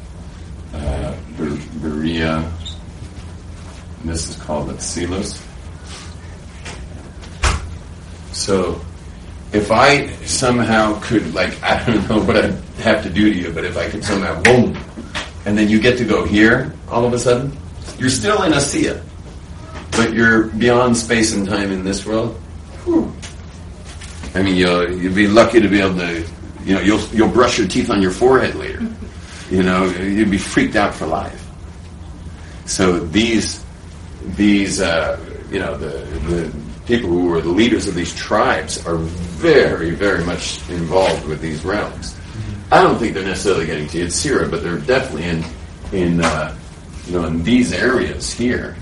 [0.73, 2.43] uh, Beriah.
[4.01, 5.43] And this is called Atsilos.
[8.31, 8.79] So,
[9.53, 13.51] if I somehow could, like, I don't know what I'd have to do to you,
[13.51, 14.77] but if I could somehow, boom,
[15.45, 17.55] and then you get to go here all of a sudden,
[17.97, 19.01] you're still in Asiya,
[19.91, 22.35] but you're beyond space and time in this world.
[22.83, 23.11] Whew.
[24.35, 26.25] I mean, you'll, you'll be lucky to be able to,
[26.63, 28.81] you know, you'll, you'll brush your teeth on your forehead later.
[29.49, 31.47] You know, you'd be freaked out for life.
[32.65, 33.63] So these,
[34.35, 35.17] these, uh,
[35.49, 35.87] you know, the,
[36.27, 36.53] the
[36.87, 41.63] people who were the leaders of these tribes are very, very much involved with these
[41.65, 42.17] realms.
[42.71, 45.43] I don't think they're necessarily getting to Yitzhira, but they're definitely in,
[45.91, 46.57] in, uh,
[47.05, 48.75] you know, in these areas here.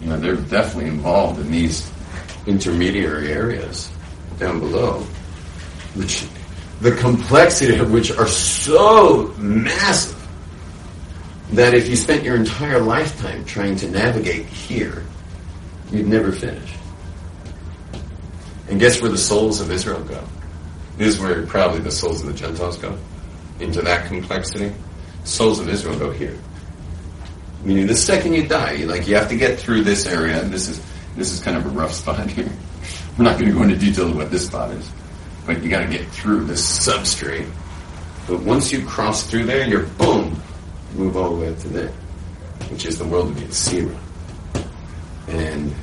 [0.00, 1.90] You know, they're definitely involved in these
[2.46, 3.90] intermediary areas
[4.38, 5.00] down below,
[5.94, 6.26] which
[6.80, 10.14] the complexity of which are so massive
[11.52, 15.04] that if you spent your entire lifetime trying to navigate here,
[15.90, 16.74] you'd never finish.
[18.68, 20.22] And guess where the souls of Israel go?
[20.96, 22.96] This is where probably the souls of the Gentiles go.
[23.60, 24.72] Into that complexity.
[25.24, 26.36] Souls of Israel go here.
[27.62, 30.42] Meaning the second you die, you like you have to get through this area.
[30.44, 30.80] This is
[31.16, 32.50] this is kind of a rough spot here.
[33.16, 34.90] We're not going to go into detail of what this spot is,
[35.46, 37.50] but you got to get through this substrate.
[38.28, 40.40] But once you cross through there, you're boom,
[40.94, 41.92] move all the way up to there,
[42.70, 43.96] which is the world of Yitzhira.
[45.28, 45.74] And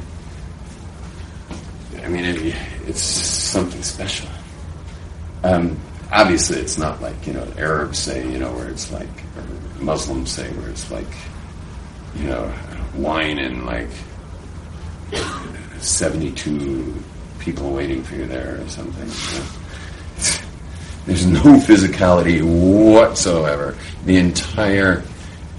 [2.03, 2.55] I mean, it,
[2.87, 4.29] it's something special.
[5.43, 5.79] Um,
[6.11, 10.31] obviously, it's not like you know Arabs say, you know, where it's like or Muslims
[10.31, 11.07] say, where it's like
[12.15, 12.53] you know
[12.95, 13.89] wine and like
[15.79, 16.95] seventy-two
[17.39, 19.07] people waiting for you there or something.
[19.07, 19.49] you know.
[21.05, 23.75] There's no physicality whatsoever.
[24.05, 25.03] The entire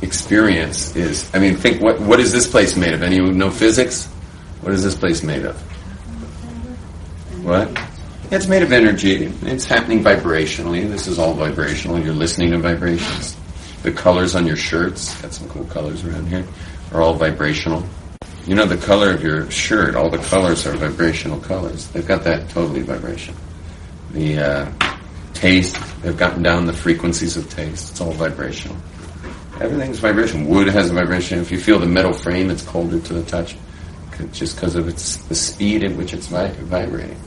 [0.04, 1.28] experience is.
[1.34, 3.02] I mean, think what what is this place made of?
[3.02, 4.06] Anyone know physics?
[4.60, 5.60] What is this place made of?
[7.42, 7.68] What?
[8.30, 9.26] It's made of energy.
[9.42, 10.88] It's happening vibrationally.
[10.88, 11.98] This is all vibrational.
[11.98, 13.36] You're listening to vibrations.
[13.82, 16.46] The colors on your shirts, got some cool colors around here,
[16.92, 17.84] are all vibrational.
[18.46, 21.88] You know the color of your shirt, all the colors are vibrational colors.
[21.88, 23.34] They've got that totally vibration.
[24.12, 24.72] The uh,
[25.34, 27.90] taste, they've gotten down the frequencies of taste.
[27.90, 28.76] It's all vibrational.
[29.60, 30.48] Everything's vibration.
[30.48, 31.38] Wood has a vibration.
[31.38, 33.56] If you feel the metal frame, it's colder to the touch,
[34.32, 37.20] just because of its the speed at which it's vi- vibrating.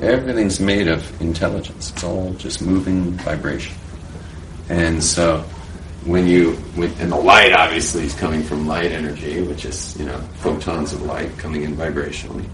[0.00, 1.90] Everything's made of intelligence.
[1.90, 3.76] It's all just moving vibration.
[4.68, 5.44] And so,
[6.04, 10.04] when you, when, and the light obviously is coming from light energy, which is, you
[10.04, 12.44] know, photons of light coming in vibrationally.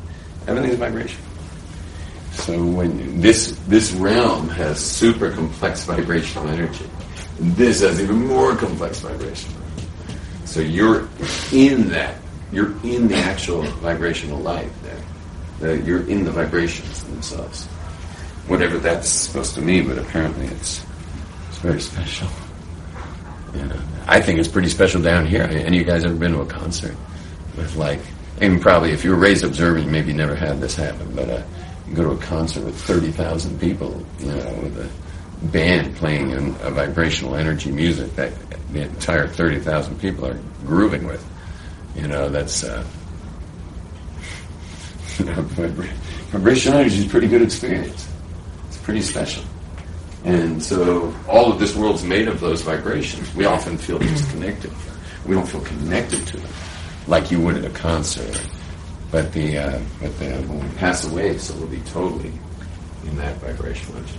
[0.46, 1.20] Everything's vibration.
[2.32, 6.86] So when this, this realm has super complex vibrational energy,
[7.38, 9.52] this has even more complex vibration.
[10.44, 11.08] So you're
[11.52, 12.16] in that,
[12.52, 15.70] you're in the actual vibrational light there.
[15.70, 17.66] Uh, you're in the vibrations themselves.
[18.48, 20.84] Whatever that's supposed to mean, but apparently it's
[21.48, 22.28] it's very special.
[23.54, 25.42] You know, I think it's pretty special down here.
[25.42, 26.96] Any of you guys ever been to a concert
[27.56, 28.00] with like?
[28.40, 31.14] And probably if you were raised observing, maybe never had this happen.
[31.14, 31.42] But uh,
[31.86, 34.88] you go to a concert with thirty thousand people, you know, with a
[35.50, 36.32] band playing
[36.62, 38.32] a vibrational energy music that
[38.72, 41.24] the entire 30,000 people are grooving with.
[41.96, 42.84] You know, that's, uh,
[45.18, 48.08] vibrational energy is a pretty good experience.
[48.68, 49.44] It's pretty special.
[50.24, 53.34] And so all of this world's made of those vibrations.
[53.34, 54.72] We often feel disconnected.
[55.26, 56.52] We don't feel connected to them
[57.06, 58.40] like you would at a concert.
[59.10, 62.32] But the, uh, but the, when we pass away, so we'll be totally
[63.04, 64.18] in that vibrational energy.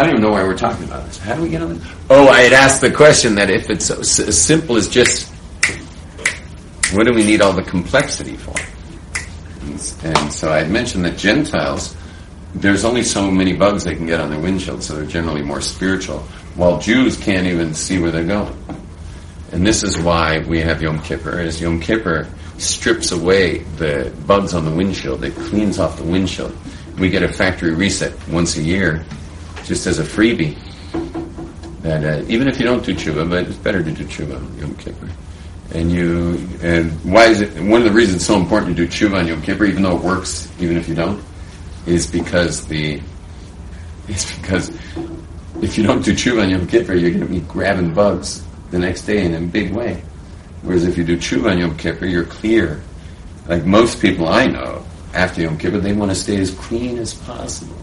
[0.00, 1.18] I don't even know why we're talking about this.
[1.18, 1.86] How do we get on this?
[2.08, 5.30] Oh, I had asked the question that if it's as simple as just,
[6.94, 8.54] what do we need all the complexity for?
[9.60, 9.72] And,
[10.02, 11.94] and so I had mentioned that Gentiles,
[12.54, 15.60] there's only so many bugs they can get on their windshield, so they're generally more
[15.60, 16.20] spiritual,
[16.54, 18.56] while Jews can't even see where they're going.
[19.52, 22.26] And this is why we have Yom Kippur, is Yom Kippur
[22.56, 25.24] strips away the bugs on the windshield.
[25.24, 26.56] It cleans off the windshield.
[26.98, 29.04] We get a factory reset once a year
[29.70, 30.58] just as a freebie.
[31.82, 34.58] That uh, even if you don't do tshuva, but it's better to do tshuva on
[34.58, 35.08] Yom Kippur.
[35.72, 37.52] And you, and why is it?
[37.62, 39.96] One of the reasons it's so important to do tshuva on Yom Kippur, even though
[39.96, 41.22] it works, even if you don't,
[41.86, 43.00] is because the,
[44.08, 44.70] it's because
[45.62, 48.78] if you don't do tshuva on Yom Kippur, you're going to be grabbing bugs the
[48.80, 50.02] next day in a big way.
[50.62, 52.82] Whereas if you do tshuva on Yom Kippur, you're clear.
[53.46, 57.14] Like most people I know, after Yom Kippur, they want to stay as clean as
[57.14, 57.79] possible.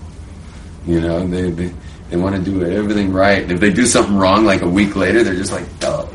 [0.87, 1.73] You know, they, they,
[2.09, 3.49] they want to do everything right.
[3.51, 6.09] If they do something wrong, like a week later, they're just like, oh.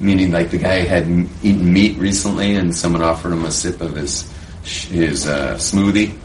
[0.00, 1.04] Meaning, like the guy had
[1.42, 4.30] eaten meat recently, and someone offered him a sip of his
[4.62, 6.16] his uh, smoothie.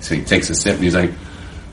[0.00, 1.12] So he takes a sip, and he's like,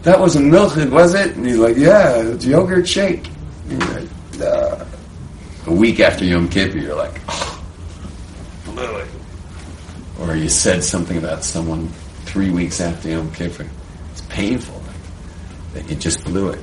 [0.04, 3.28] "That wasn't milk, was it?" And he's like, "Yeah, it's yogurt shake."
[3.70, 4.08] Like,
[4.42, 4.86] uh.
[5.68, 7.64] A week after Yom Kippur, you're like, oh,
[8.66, 9.08] blew it.
[10.20, 11.88] Or you said something about someone
[12.26, 13.68] three weeks after Yom Kippur
[14.36, 14.82] painful
[15.74, 16.60] that you just blew it.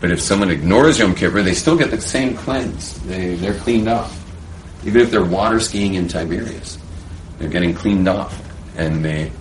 [0.00, 3.00] But if someone ignores Yom Kippur, they still get the same cleanse.
[3.04, 4.12] They, they're cleaned off.
[4.84, 6.78] Even if they're water skiing in Tiberias,
[7.38, 8.38] they're getting cleaned off.
[8.76, 9.32] And they,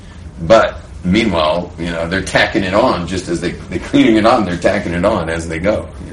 [0.44, 4.46] but meanwhile, you know, they're tacking it on just as they, they're cleaning it on,
[4.46, 6.12] they're tacking it on as they go, you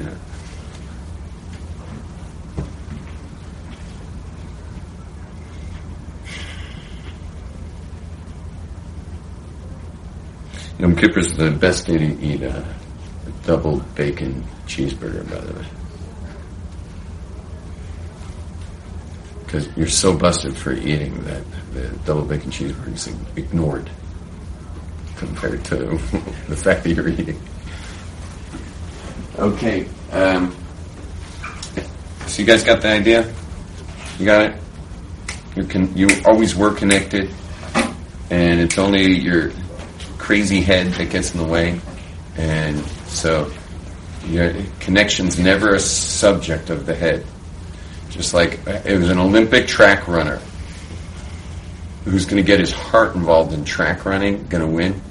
[10.81, 15.53] Yom Kippur is the best day to eat a, a double bacon cheeseburger, by the
[15.53, 15.65] way.
[19.45, 23.91] Because you're so busted for eating that the double bacon cheeseburger is ignored
[25.17, 25.75] compared to
[26.47, 27.39] the fact that you're eating.
[29.37, 29.87] Okay.
[30.11, 30.55] Um,
[32.25, 33.31] so you guys got the idea?
[34.17, 34.55] You got it?
[35.55, 35.95] You can.
[35.95, 37.29] You always were connected,
[38.31, 39.51] and it's only your
[40.31, 41.77] crazy head that gets in the way.
[42.37, 43.51] And so
[44.27, 47.25] your connection's never a subject of the head.
[48.09, 50.39] Just like it was an Olympic track runner.
[52.05, 54.47] Who's going to get his heart involved in track running?
[54.47, 55.01] Going to win?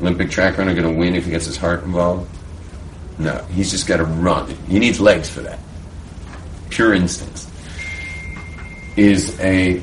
[0.00, 2.34] Olympic track runner going to win if he gets his heart involved?
[3.18, 4.56] No, he's just got to run.
[4.68, 5.58] He needs legs for that.
[6.70, 7.46] Pure instincts.
[8.96, 9.82] Is a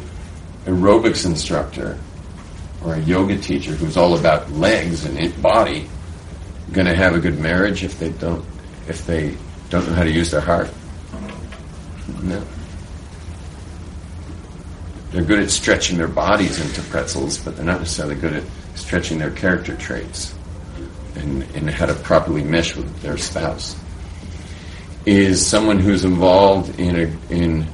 [0.66, 2.00] aerobics instructor
[2.84, 5.90] or a yoga teacher who's all about legs and body
[6.72, 8.44] going to have a good marriage if they don't
[8.88, 9.36] if they
[9.70, 10.70] don't know how to use their heart?
[12.22, 12.44] No.
[15.12, 18.44] They're good at stretching their bodies into pretzels, but they're not necessarily good at
[18.76, 20.34] stretching their character traits
[21.16, 23.78] and, and how to properly mesh with their spouse.
[25.06, 27.68] Is someone who's involved in a, in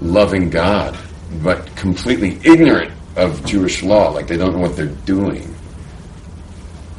[0.00, 0.98] loving God,
[1.42, 5.54] but completely ignorant of Jewish law, like they don't know what they're doing.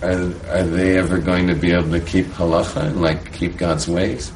[0.01, 3.87] Are, are they ever going to be able to keep halacha and like keep God's
[3.87, 4.31] ways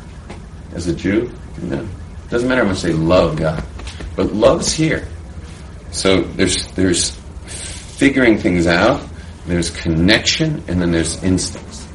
[0.73, 1.32] as a Jew?
[1.61, 1.88] No.
[2.30, 3.63] Doesn't matter how much they love God,
[4.15, 5.07] but love's here.
[5.91, 7.11] So there's there's
[7.45, 9.01] figuring things out.
[9.45, 11.88] There's connection, and then there's instincts.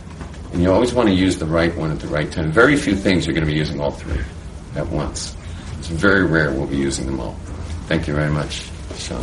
[0.53, 2.53] And you always want to use the right one at the right time.
[2.53, 4.21] Very few things you're going to be using all three
[4.77, 5.37] at once.
[5.79, 7.35] It's very rare we'll be using them all.
[7.87, 9.23] Thank you very much, Sean.